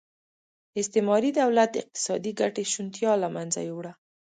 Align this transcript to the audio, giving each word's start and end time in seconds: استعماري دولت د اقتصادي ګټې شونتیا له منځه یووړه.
استعماري 0.81 1.29
دولت 1.41 1.69
د 1.73 1.77
اقتصادي 1.83 2.31
ګټې 2.41 2.63
شونتیا 2.73 3.11
له 3.23 3.27
منځه 3.35 3.59
یووړه. 3.69 3.93